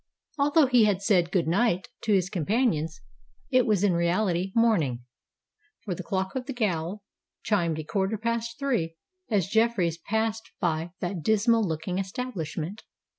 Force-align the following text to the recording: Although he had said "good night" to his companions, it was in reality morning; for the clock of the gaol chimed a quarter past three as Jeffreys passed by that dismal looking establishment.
Although 0.39 0.65
he 0.65 0.85
had 0.85 1.03
said 1.03 1.29
"good 1.31 1.47
night" 1.47 1.87
to 2.05 2.11
his 2.11 2.31
companions, 2.31 3.01
it 3.51 3.67
was 3.67 3.83
in 3.83 3.93
reality 3.93 4.51
morning; 4.55 5.03
for 5.85 5.93
the 5.93 6.01
clock 6.01 6.33
of 6.33 6.47
the 6.47 6.53
gaol 6.53 7.03
chimed 7.43 7.77
a 7.77 7.83
quarter 7.83 8.17
past 8.17 8.57
three 8.57 8.95
as 9.29 9.47
Jeffreys 9.47 9.99
passed 9.99 10.49
by 10.59 10.89
that 11.01 11.21
dismal 11.21 11.63
looking 11.63 11.99
establishment. 11.99 12.81